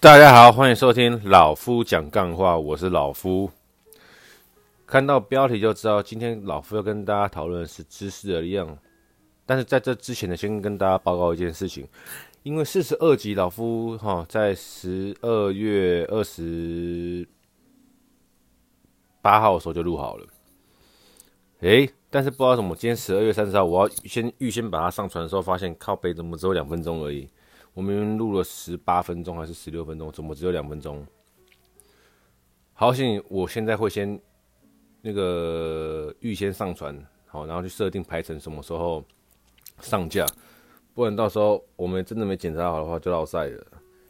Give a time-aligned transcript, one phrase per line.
[0.00, 3.50] 大家好，欢迎收听老夫讲干话，我是老夫。
[4.86, 8.78] 看到标题就知道，今天老夫要跟大家讨论的是知识的力量。
[9.44, 11.84] 但是在这之前呢，先跟大家报告一件事情，
[12.44, 17.26] 因为四十二集老夫哈在十二月二十
[19.20, 20.24] 八号的时候就录好了，
[21.62, 27.28] 诶，但是不知道怎么，今天十二月三十号，我要先预先把它上传的时候，发现靠背怎么只有两分钟而已。
[27.78, 31.06] 我明明录了十八分钟还是十六分钟，怎么只有两分钟？
[32.72, 34.20] 好险，我现在会先
[35.00, 39.04] 那个预先上传，好，然后去设定排程，什么时候
[39.80, 40.26] 上架，
[40.92, 43.64] 不然到时候我们真的没检查好的话，就落赛了，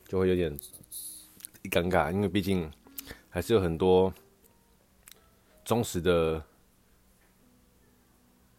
[0.07, 0.57] 就会有点
[1.65, 2.73] 尴尬，因为毕竟
[3.29, 4.11] 还是有很多
[5.63, 6.43] 忠实的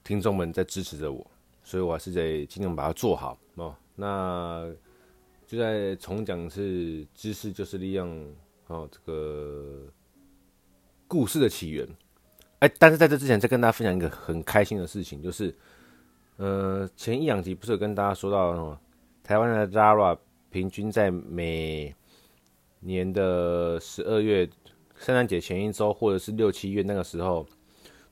[0.03, 1.25] 听众们在支持着我，
[1.63, 3.75] 所以我还是得尽量把它做好哦。
[3.95, 4.71] 那。
[5.49, 8.07] 就在重讲是知识就是力量
[8.67, 9.91] 哦，这个
[11.07, 11.87] 故事的起源。
[12.59, 15.51] 哎、但是在这之前，再跟大家分享一个很开心的事情，就是
[16.37, 18.79] 呃，前一两集不是有跟大家说到，
[19.23, 20.15] 台湾的 Zara
[20.51, 21.95] 平均在每
[22.81, 24.47] 年的十二月
[24.97, 27.43] 圣诞节前一周，或者是六七月那个时候，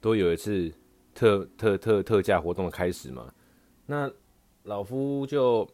[0.01, 0.73] 都有一次
[1.13, 3.31] 特特特特价活动的开始嘛。
[3.85, 4.11] 那
[4.63, 5.69] 老夫就。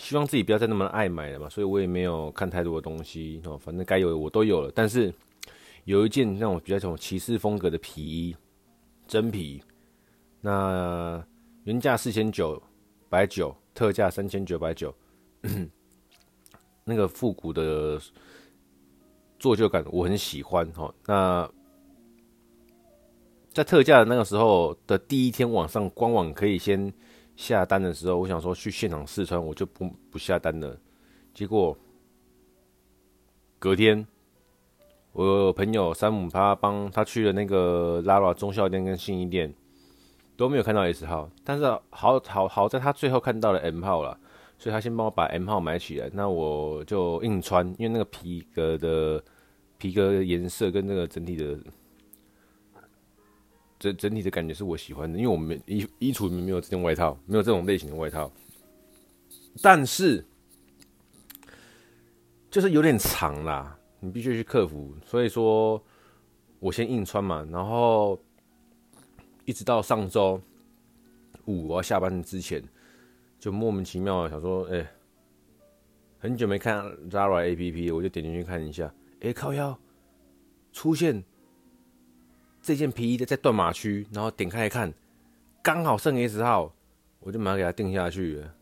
[0.00, 3.58] 希望自己不要再那么爱买了嘛，所以我也没有看太多的东西哦。
[3.58, 5.12] 反正该有的我都有了，但是
[5.84, 8.34] 有一件那种比较这种骑士风格的皮衣，
[9.06, 9.62] 真皮，
[10.40, 11.22] 那
[11.64, 12.60] 原价四千九
[13.10, 14.92] 百九，特价三千九百九，
[16.82, 18.00] 那个复古的
[19.38, 20.92] 做旧感我很喜欢哦。
[21.06, 21.48] 那
[23.52, 26.90] 在特价的那个时候的第一天，网上官网可以先。
[27.40, 30.78] 下单的时候，我想说去现场试穿，我就不不下单了。
[31.32, 31.74] 结果
[33.58, 34.06] 隔天，
[35.12, 39.54] 我朋友山姆他帮他去了那个 Zara 忠孝店跟信义店，
[40.36, 44.20] 都没有看到 S 号，但是好好好在他最后看到了 M 号了，
[44.58, 49.24] 所以他先帮我把 M 号买起来，那我就硬穿，因为那个皮革的
[49.78, 51.58] 皮革颜色跟那个整体的。
[53.80, 58.30] 整整体的感觉是我喜欢的，因为我们衣衣橱里面没有这件外套，没有这种类型的外套，
[59.62, 60.22] 但是
[62.50, 64.94] 就是有点长啦，你必须去克服。
[65.06, 65.82] 所以说
[66.58, 68.20] 我先硬穿嘛，然后
[69.46, 70.38] 一直到上周
[71.46, 72.62] 五我要下班之前，
[73.38, 74.86] 就莫名其妙的想说，哎、
[76.18, 79.78] 很久没看 Zara APP，我就点进去看一下，哎、靠腰
[80.70, 81.24] 出现。
[82.70, 84.94] 这件皮衣的在断码区，然后点开一看，
[85.60, 86.72] 刚好剩 S 号，
[87.18, 88.54] 我就马上给它定下去了。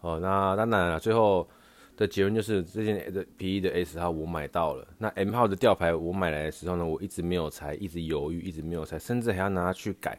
[0.00, 1.48] 哦，那当然了，最后
[1.96, 4.84] 的结论就是这件的皮衣的 S 号我买到了。
[4.98, 10.18] 那 M 号的吊牌我买来的时候呢，我一直没有拆，一直犹豫，一直没有拆，甚至还要拿它去改。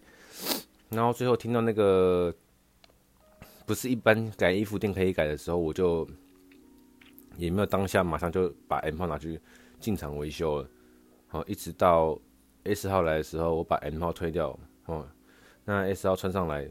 [0.88, 2.34] 然后最后听到那个
[3.66, 6.08] 不是一般改衣服店可以改的时候，我就
[7.36, 9.38] 也没有当下马上就把 M 号拿去
[9.78, 10.70] 进厂维修了。
[11.28, 12.18] 好，一直到。
[12.74, 15.08] S 号来的时候，我把 M 号推掉，哦，
[15.66, 16.70] 那 S 号穿上来，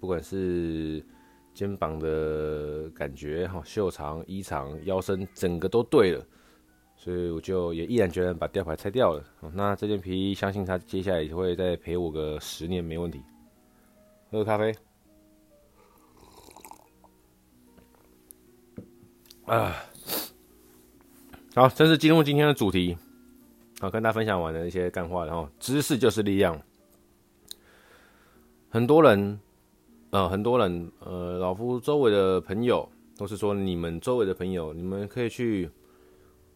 [0.00, 1.04] 不管是
[1.52, 6.26] 肩膀的感觉，哈，袖长、衣长、腰身，整个都对了，
[6.96, 9.24] 所以我就也毅然决然把吊牌拆掉了。
[9.52, 13.22] 那这件皮衣，相信它接下来也会再陪我个十年没问题。
[14.30, 14.74] 喝个咖啡，
[19.46, 19.74] 啊，
[21.54, 22.96] 好，正式进入今天的主题。
[23.80, 26.60] 好，跟大家分享完的一些干话，然后知识就是力量。
[28.68, 29.38] 很多人，
[30.10, 35.70] 呃，很多人，呃，老夫周围的朋友都是说，你们周围的朋友，你们可以去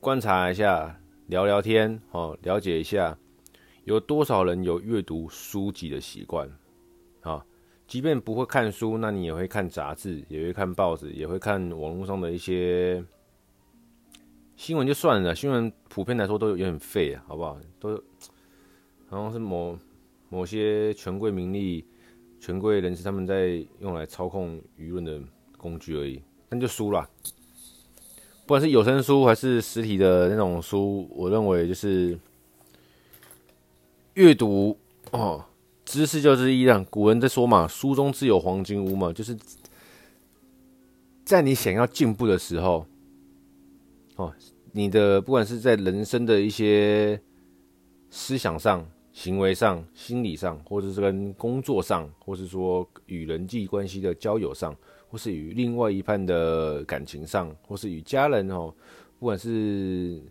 [0.01, 3.17] 观察一下，聊聊天，哦，了解一下，
[3.85, 6.51] 有多少人有阅读书籍的习惯，
[7.21, 7.47] 啊，
[7.87, 13.05] 即便不会看书，那你也会看杂志，也会看报纸，也会看网络上的一些。
[14.57, 17.59] 新闻就算了，新闻普遍来说都有点废啊，好不好？
[17.81, 17.97] 都
[19.09, 19.77] 好像是某
[20.29, 21.85] 某些权贵名利、
[22.39, 25.21] 权贵人士他们在用来操控舆论的
[25.57, 27.09] 工具而已，那就输了。
[28.47, 32.17] 不管是有声书还是实体的那种书，我认为就是
[34.15, 34.79] 阅读
[35.11, 35.45] 哦，
[35.85, 36.85] 知识就是力量。
[36.85, 39.37] 古人在说嘛，“书中自有黄金屋”嘛，就是
[41.25, 42.87] 在你想要进步的时候。
[44.17, 44.33] 哦，
[44.73, 47.21] 你的不管是在人生的一些
[48.11, 54.77] 思想上，行为上、心理上，或者是跟工作上，或是说与人际关系的交友上，
[55.09, 58.75] 或是与另外一半的感情上，或是与家人哦，
[59.19, 60.23] 不管是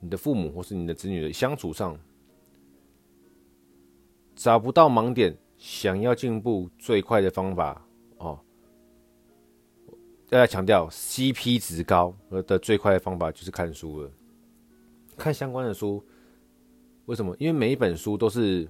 [0.00, 1.98] 你的父母或是你的子女的相处上，
[4.36, 7.86] 找不到盲点，想要进步最快的方法
[8.18, 8.38] 哦，
[10.34, 12.12] 大家强调 CP 值高
[12.44, 14.10] 的最快的方法就是看书了，
[15.16, 16.04] 看相关的书。
[17.04, 17.36] 为什么？
[17.38, 18.68] 因为每一本书都是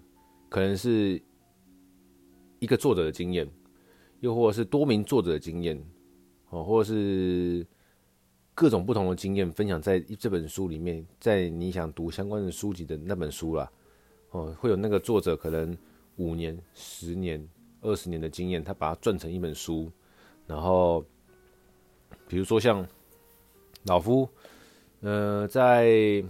[0.50, 1.18] 可能是
[2.58, 3.50] 一个作者的经验，
[4.20, 5.82] 又或者是多名作者的经验，
[6.50, 7.66] 哦，或者是
[8.54, 13.72] 各种不同的经验分享在这本书里面，在你想读相关的书籍的那本书啦，
[14.32, 15.74] 哦，会有那个作者可能
[16.16, 17.42] 五年、十年、
[17.80, 19.90] 二十年的经验，他把它转成一本书，
[20.46, 21.02] 然后
[22.34, 22.84] 比如说像
[23.84, 24.28] 老夫，
[25.02, 26.24] 呃，在。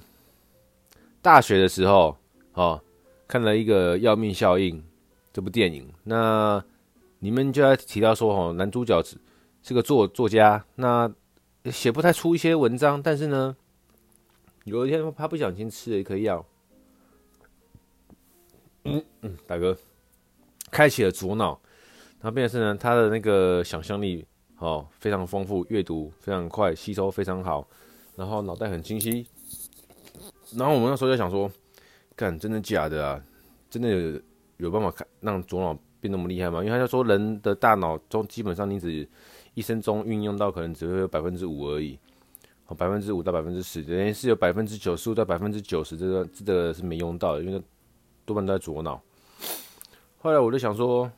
[1.23, 2.15] 大学的时候，
[2.53, 2.79] 哦，
[3.27, 4.79] 看了一个《要命效应》
[5.33, 6.63] 这部电影，那
[7.19, 9.03] 你们就要提到说，哦，男主角
[9.63, 11.11] 是个作作家，那
[11.73, 13.57] 写不太出一些文章，但是呢，
[14.65, 16.45] 有一天他不小心吃了一颗药，
[18.83, 19.75] 嗯嗯，大哥，
[20.71, 21.59] 开启了左脑，
[22.21, 24.27] 然后变成是呢，他的那个想象力
[24.65, 27.69] 哦非常丰富，阅读非常快，吸收非常好，
[28.17, 29.27] 然后脑袋很清晰。
[30.57, 31.51] 然后我们那时候就想说，
[32.17, 33.23] 干，真的假的啊？
[33.69, 34.21] 真的有
[34.57, 36.61] 有办法看让左脑变那么厉害吗？
[36.61, 39.07] 因为他就说人的大脑中基本上你只
[39.53, 41.99] 一生中运用到可能只会有百分之五而已，
[42.69, 47.63] 哦，百分之五到百分之十，等于是有百分之九十五到百分之九十这个这个是没用到的，因为
[48.25, 48.99] 多半都在左脑。
[50.23, 51.11] 后来我就想说，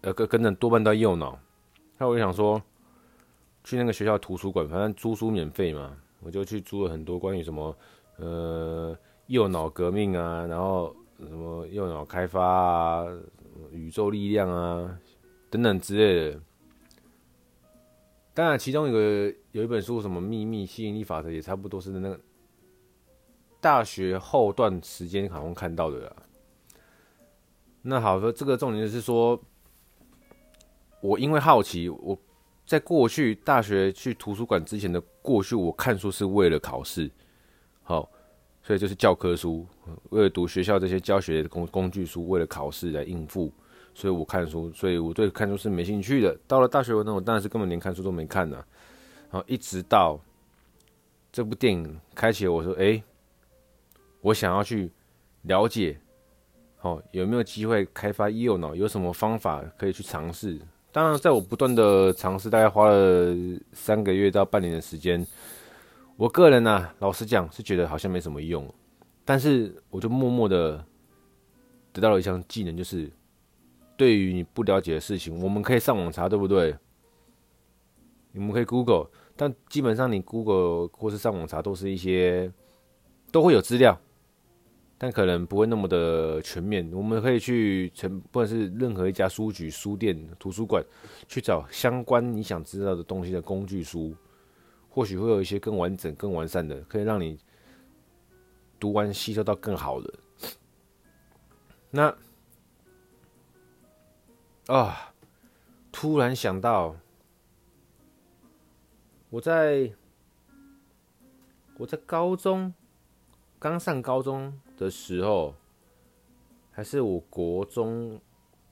[0.00, 1.32] 呃，跟跟着多半都在右脑。
[1.98, 2.62] 后来我就想说，
[3.68, 7.76] 去那个学校图书馆，反正租书免费嘛，我就去租了很多关于什么。
[8.16, 13.06] 呃，右脑革命啊，然后什么右脑开发啊，
[13.70, 14.98] 宇宙力量啊，
[15.50, 16.40] 等等之类的。
[18.32, 22.18] 当然，其中有个有一本书，什么秘密吸引力法则，也差不多是那个
[23.60, 26.16] 大学后段时间好像看到的啦。
[27.82, 29.38] 那好说，这个重点就是说，
[31.02, 32.18] 我因为好奇，我
[32.68, 37.10] 在过去大学去图书馆之前的过去，我看书是为了考试。
[37.82, 38.06] 好，
[38.62, 39.66] 所以就是教科书，
[40.10, 43.50] 为了读学校这些教学的工工具书，为了考试来应付，
[43.94, 46.38] 所以我看书，所以我对看书是没兴趣的。
[46.46, 48.62] 到了大学呢，我当然是根本连看书都没看呢。
[49.30, 50.20] 然后一直到
[51.32, 53.02] 这部电影开启，我说：“哎，
[54.20, 54.92] 我想要去
[55.44, 55.98] 了解，
[56.76, 58.74] 好，有没有机会开发右脑？
[58.74, 60.60] 有什么方法可以去尝试？”
[60.98, 63.32] 当然，在我不断的尝试，大概花了
[63.70, 65.24] 三个月到半年的时间。
[66.16, 68.68] 我个人呢、老实讲是觉得好像没什么用，
[69.24, 70.84] 但是我就默默的
[71.92, 73.08] 得到了一项技能，就是
[73.96, 76.76] 对于你不了解的事情，我们可以上网查，对不对？
[78.32, 79.06] 你们可以 Google，
[79.36, 82.52] 但基本上你 Google 或是上网查都是一些
[83.30, 83.96] 都会有资料，
[84.98, 86.90] 但可能不会那么的全面。
[86.92, 90.84] 我们可以去成，不管是任何一家书局、书店、图书馆
[91.28, 94.14] 去找相关你想知道的东西的工具书。
[94.90, 97.38] 或许会有一些更完整、更完善的，可以让你
[98.80, 100.14] 读完吸收到更好的。
[101.90, 102.12] 那
[104.66, 105.14] 啊，
[105.92, 106.96] 突然想到，
[109.30, 109.92] 我在
[111.76, 112.74] 我在高中
[113.60, 115.54] 刚上高中的时候，
[116.70, 118.20] 还是我国中，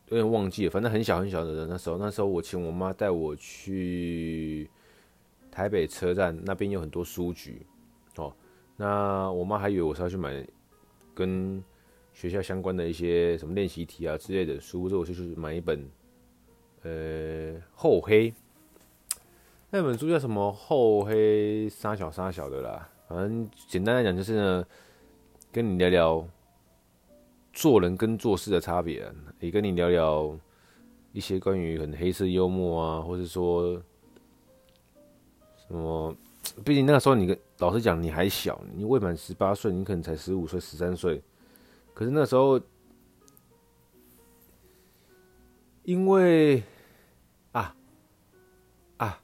[0.08, 1.68] 有点忘记了，反正很小很小的人。
[1.68, 4.70] 那时候，那时候我请我妈带我去。
[5.48, 7.64] 台北车站那边有很多书局，
[8.16, 8.30] 哦，
[8.76, 10.46] 那我妈还以为我是要去买
[11.14, 11.64] 跟
[12.12, 15.82] 学校相关的一些什么练习题啊之类的书，所以我就去买一本，
[16.82, 18.34] 呃，厚黑，
[19.70, 20.52] 那本书叫什么？
[20.52, 24.66] 厚黑杀小杀小的啦，反正简单来讲就是呢，
[25.56, 26.28] 跟你聊聊
[27.50, 29.10] 做人跟做事的差别，
[29.40, 30.38] 也跟你聊聊
[31.12, 33.82] 一些关于很黑色幽默啊，或者说。
[35.56, 36.14] 什么？
[36.62, 41.22] 毕竟那个时候，你跟老实讲，你还小，你未满十八岁，你可能才十五岁、十三岁。
[41.94, 42.60] 可是那时候，
[45.84, 46.62] 因为
[47.52, 47.74] 啊
[48.98, 49.18] 啊，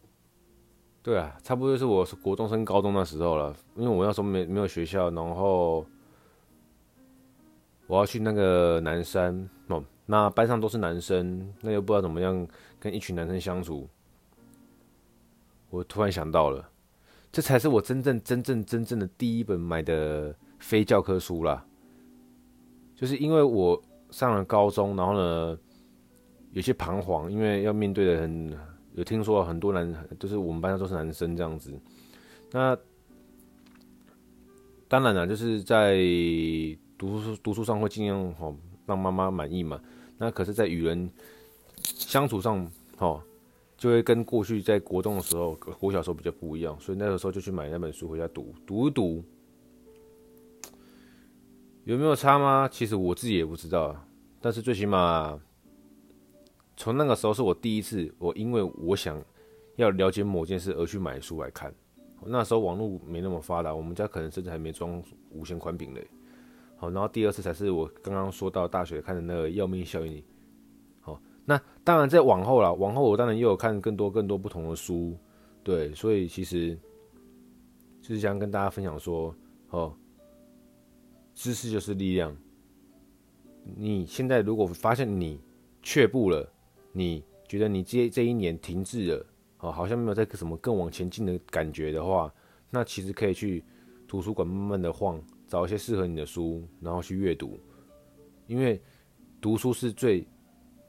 [1.03, 3.55] 对啊，差不多就是我是国中升高中那时候了。
[3.77, 5.85] 因为我那时候没没有学校，然后
[7.93, 12.49] 我要去那个南山哦，那班上都是男生，那又不知道怎么样
[12.81, 13.87] 跟一群男生相处。
[15.69, 16.67] 我突然想到了，
[17.31, 21.63] 这才是我真正、真正、真正的第一本买的非教科书啦。
[22.97, 23.79] 就是因为我
[24.11, 25.59] 上了高中，然后呢，
[26.53, 28.57] 有些彷徨，因为要面对的很，
[28.95, 31.71] 有听说很多男，就是我们班上都是男生这样子。
[32.53, 32.75] 那
[34.89, 35.99] 当然了，就是在
[37.03, 38.55] 读书读书上会尽量好
[38.87, 39.83] 让妈妈满意嘛。
[40.19, 41.11] 那可是，在与人
[41.83, 42.65] 相处上，
[42.97, 43.21] 哈，
[43.77, 46.79] 就会跟过去在国中的时候、国小时候比较不一样。
[46.79, 49.21] 所以那个时候就去买那本书回家读，读一读。
[51.83, 52.69] 有没有差吗？
[52.71, 53.97] 其实我自己也不知道，
[54.41, 55.37] 但是最起码
[56.77, 59.21] 从那个时候是我第一次，我因为我想
[59.75, 61.75] 要了解某件事而去买书来看。
[62.25, 66.07] 那时候网络没那么发达，我们家可能甚至还没装无线宽频嘞。
[66.83, 70.15] 好，然后第二次才是我刚刚说到大学看的那个《要命效应》。
[71.01, 75.17] 好，那当然在往后啦，往后我当然又有看更多更多不同的书，
[75.63, 76.77] 对，所以其实
[78.01, 79.33] 就是想跟大家分享说，
[79.71, 79.95] 哦。
[81.35, 82.37] 知识就是力量。
[83.77, 85.41] 你现在如果发现你
[85.83, 86.53] 却步了，
[86.91, 89.27] 你觉得你这这一年停滞了，
[89.61, 92.35] 哦，好像没有在什么更往前进的感觉的话，
[92.71, 93.65] 那其实可以去
[94.09, 95.23] 图书馆慢慢的晃，
[95.53, 97.61] 找一些适合你的书，然后去阅读。
[98.47, 98.81] 因为
[99.39, 100.27] 读书是最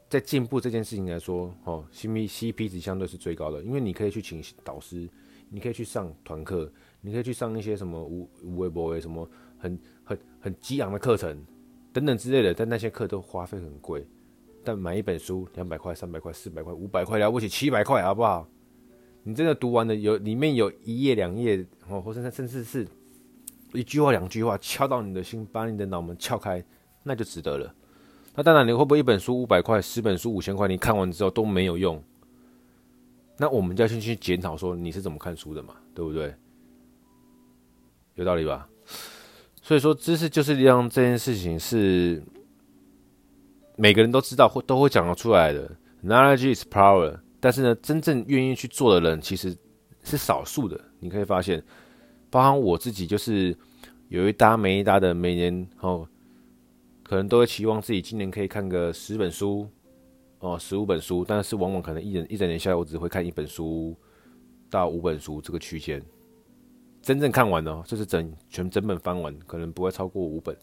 [0.07, 3.61] 在进步这件事情来说，哦，CP CP 值相对是最高的。
[3.61, 5.09] 因为你可以去请导师，
[5.49, 9.77] 你可以去上团课，你可以去上一些什么无无微博什么很。
[10.05, 11.45] 很很激昂的课程
[11.91, 14.07] 等等之类的，但那些课都花费很贵。
[14.63, 18.47] 但买一本书，两百块、三百块、四百块、五百块，了不起七百块，好不好？
[19.23, 22.87] 你真的读完了，有里面有一页、两页，哦，或者甚至是
[23.73, 26.63] 一句话、两句话，敲到你的心，把你的脑门撬开，
[27.03, 27.73] 那就值得了。
[28.35, 32.01] 那当然，你会不会一本书五百块，十本书五千块，你看完之后都没有用？
[33.37, 36.33] 那我们就要先去检讨说你是怎么看书的嘛，对不对？
[38.15, 38.67] 有道理吧？
[39.61, 42.23] 所以说，知识就是力量这件事情是
[43.75, 45.71] 每个人都知道会都会讲得出来的。
[46.03, 49.55] Knowledge is power，但是呢，真正愿意去做的人其实
[50.03, 50.79] 是少数的。
[50.99, 51.63] 你可以发现，
[52.33, 53.55] 包含我自己，就是
[54.07, 56.07] 有一搭没一搭的，每年哦，
[57.03, 59.69] 可能都会期望自己今年可以看个十本书
[60.39, 63.95] 哦，十五本书，但是往往可能一整一整年下来，我只会看一本书
[64.67, 66.03] 到五本书这个区间。
[67.03, 70.57] 真正看完哦，就是整全整本翻完，可能不会超过五本。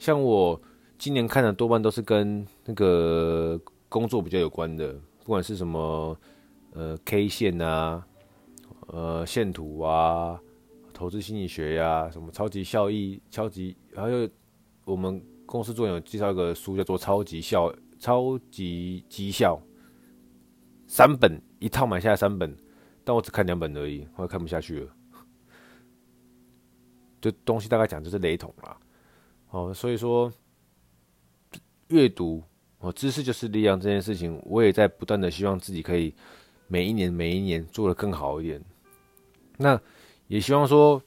[0.00, 0.60] 像我
[0.98, 4.92] 今年看的多半都是跟那个工作比较有关的，
[5.22, 6.18] 不管是什么
[6.72, 8.04] 呃 K 线啊，
[8.88, 10.40] 呃线图啊，
[10.94, 14.26] 投资心理学呀、什么超级效益、超级，还有
[14.84, 19.56] 我们公司做有介绍一个书叫做《超级效超级绩效》，
[20.86, 22.56] 三本一套买下来三本，
[23.02, 24.96] 但我只看两本而已，后来看不下去了。
[27.20, 28.78] 就东西大概讲就是雷同啦，
[29.50, 30.32] 哦，所以说
[31.88, 32.42] 阅读
[32.78, 36.14] 哦，知识就是力量这件事情，我也在不断的希望自己可以
[36.68, 38.62] 每一年每一年做的更好一点。
[39.56, 39.80] 那
[40.28, 41.02] 也希望说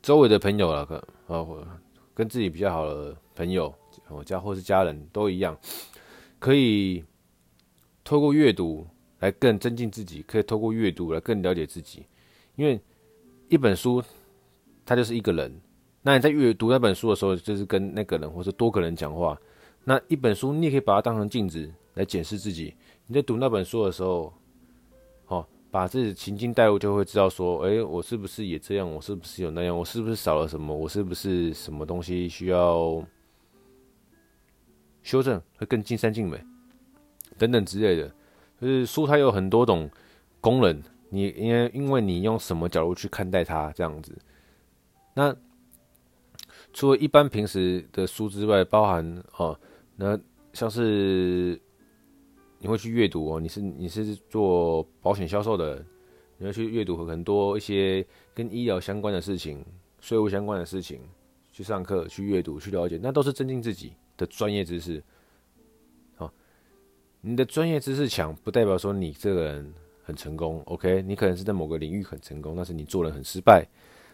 [0.00, 1.66] 周围的朋友啊，跟
[2.14, 3.74] 跟自己比较好的朋友，
[4.08, 5.58] 我家或是家人都一样，
[6.38, 7.04] 可以
[8.04, 8.86] 透过阅读
[9.20, 12.06] 来更增进自己，可以透过阅读来更了解自己，
[12.56, 12.80] 因为
[13.48, 14.02] 一本书。
[14.84, 15.60] 他就是一个人，
[16.02, 19.40] 那你在阅读那本书的时候，就是跟那个人或者多个人讲话。
[19.84, 22.74] 那一本书，你也可以把它当成镜子来检视自己。
[23.06, 24.34] 你在读那本书的时候，
[25.72, 28.88] 把自己情境带入，就会知道说，诶，我是不是也这样？
[28.88, 29.74] 我是不是有那样？
[29.74, 30.76] 我是不是少了什么？
[30.76, 33.02] 我是不是什么东西需要
[35.02, 36.38] 修正，会更尽善尽美
[37.38, 38.12] 等等之类的。
[38.60, 39.90] 就是书它有很多种
[40.42, 44.14] 功能，你因为因为你用什么角度去看待它，这样子。
[45.14, 45.34] 那
[46.74, 49.58] 除了一般平时的书之外，包含哦，
[49.96, 50.20] 那
[50.52, 51.58] 像是
[52.62, 55.84] 你会去阅读哦，你是你是做保险销售的，
[56.38, 59.66] 你会去阅读很多一些跟医疗相关的事情、
[60.00, 61.00] 税务相关的事情，
[61.50, 65.02] 去上课、去阅读、去了解，那都是增进自己的专业知识。
[66.14, 66.32] 好，
[67.20, 70.62] 你的专业知识强，不代表说你这个人很成功。
[70.66, 73.66] OK，你可能是在某个领域很成功，但是你做人很失败。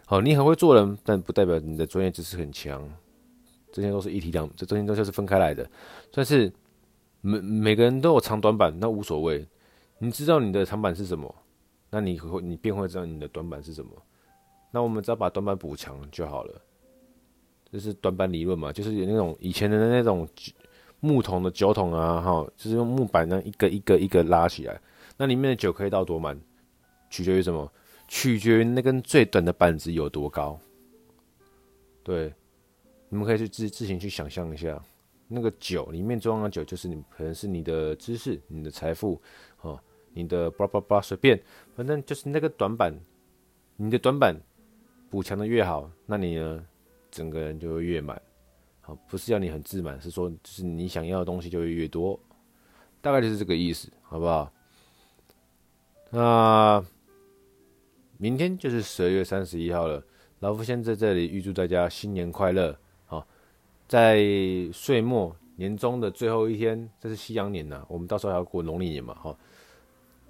[0.07, 2.91] 好，你很会做人，但不代表你的专业知识很强。
[3.71, 5.69] 这些都是一体两，这中间都是分开来的。
[6.11, 6.51] 但是
[7.21, 9.45] 每每个人都有长短板，那无所谓。
[9.97, 11.33] 你知道你的长板是什么，
[11.89, 13.91] 那你会你便会知道你的短板是什么。
[14.71, 16.61] 那我们只要把短板补强就好了。
[17.71, 18.71] 这是短板理论嘛？
[18.71, 20.27] 就是有那种以前的那种
[20.99, 24.81] 木桶的酒桶啊，哈，就是用木板呢一个一个一个拉起来，
[25.17, 26.39] 那里面的酒可以倒多满，
[27.09, 27.71] 取决于什么？
[28.07, 30.59] 取决于那根最短的板子有多高，
[32.03, 32.33] 对，
[33.07, 34.81] 你们可以去自自行去想象一下，
[35.31, 39.21] 那个酒里面装的酒，就是你可能是你的知识、你的财富，
[39.61, 39.79] 哦，
[40.11, 41.39] 你的叭叭叭随便，
[41.75, 42.91] 反正就是那个短板，
[43.75, 44.35] 你的短板
[45.07, 46.65] 补强的越好，那你呢，
[47.11, 48.19] 整个人就会越满。
[48.81, 52.19] 好，不是要你很自满，是说就是你想要的东西就会越多，
[52.99, 54.51] 大概就是这个意思，好不好？
[56.09, 56.83] 那
[58.17, 60.03] 明天就是十二月三十一号了，
[60.39, 62.75] 老夫先在这里预祝大家新年快乐。
[63.89, 64.23] 在
[64.71, 69.35] 岁末年终的最后一天，这是西洋年呐，我们到时候还要过农历年嘛，哈。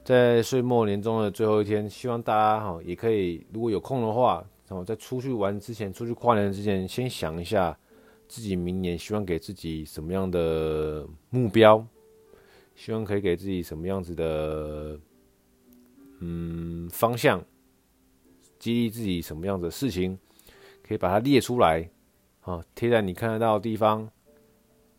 [0.01, 7.77] 在岁末年终的最后一天，希望大家哈也可以，如果有空的话，然后在出去玩之前，出去跨年之前，先想一下
[8.29, 11.85] 自己明年希望给自己什么样的目标，
[12.75, 14.97] 希望可以给自己什么样子的
[16.21, 17.43] 嗯方向，
[18.57, 20.17] 激励自己什么样的事情，
[20.81, 21.89] 可以把它列出来。
[22.49, 24.09] 啊，贴在你看得到的地方，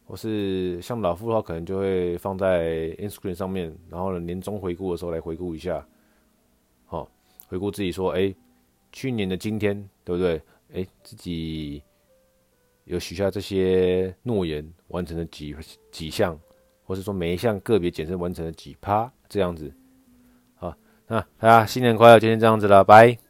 [0.07, 5.85] 或是像老夫的话，可能就会放在 Instagram 上面，然后呢，年终回顾的时候来回顾一下，
[6.87, 7.11] 好，
[7.49, 8.33] 回顾自己说，哎，
[8.92, 10.40] 去年的今天，对不对？
[10.75, 11.83] 哎，自己
[12.85, 15.57] 有许下这些诺言，完成了几
[15.90, 16.38] 几项，
[16.85, 19.73] 或是说每一项个别检测完成了几趴，这样子，
[20.54, 20.73] 好，
[21.09, 23.29] 那大家新年快乐，今天这样子了，拜。